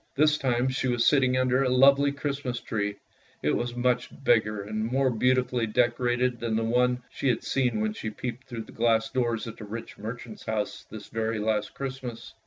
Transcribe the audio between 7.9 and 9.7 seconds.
she peeped through the glass doors at the